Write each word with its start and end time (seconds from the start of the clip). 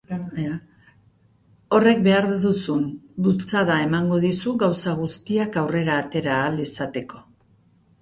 Horrek 1.79 2.01
behar 2.07 2.25
duzun 2.47 2.81
bultzada 3.27 3.77
emango 3.87 4.21
dizu 4.27 4.57
gauza 4.67 4.97
guztiak 5.05 5.63
aurrera 5.65 6.03
atera 6.07 6.39
ahal 6.43 6.63
izateko. 6.69 7.27